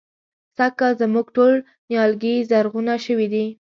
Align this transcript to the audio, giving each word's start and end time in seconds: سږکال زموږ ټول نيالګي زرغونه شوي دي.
سږکال 0.57 0.93
زموږ 1.01 1.25
ټول 1.35 1.53
نيالګي 1.89 2.35
زرغونه 2.49 2.93
شوي 3.05 3.27
دي. 3.33 3.45